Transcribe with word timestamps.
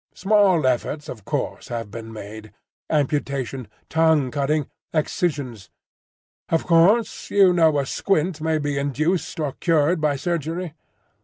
Small 0.15 0.65
efforts, 0.65 1.07
of 1.09 1.25
course, 1.25 1.67
have 1.67 1.91
been 1.91 2.11
made,—amputation, 2.11 3.67
tongue 3.87 4.31
cutting, 4.31 4.65
excisions. 4.95 5.69
Of 6.49 6.63
course 6.65 7.29
you 7.29 7.53
know 7.53 7.77
a 7.77 7.85
squint 7.85 8.41
may 8.41 8.57
be 8.57 8.79
induced 8.79 9.39
or 9.39 9.51
cured 9.51 10.01
by 10.01 10.15
surgery? 10.15 10.73